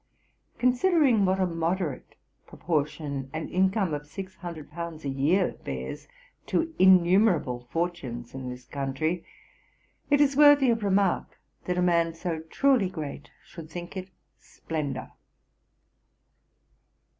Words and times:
Considering 0.57 1.25
what 1.25 1.39
a 1.39 1.45
moderate 1.45 2.15
proportion 2.47 3.29
an 3.33 3.47
income 3.49 3.93
of 3.93 4.07
six 4.07 4.33
hundred 4.37 4.71
pounds 4.71 5.05
a 5.05 5.09
year 5.09 5.51
bears 5.63 6.07
to 6.47 6.73
innumerable 6.79 7.67
fortunes 7.71 8.33
in 8.33 8.49
this 8.49 8.65
country, 8.65 9.23
it 10.09 10.19
is 10.19 10.35
worthy 10.35 10.71
of 10.71 10.81
remark, 10.81 11.39
that 11.65 11.77
a 11.77 11.83
man 11.83 12.15
so 12.15 12.39
truly 12.49 12.89
great 12.89 13.29
should 13.45 13.69
think 13.69 13.95
it 13.95 14.09
splendour. 14.39 15.11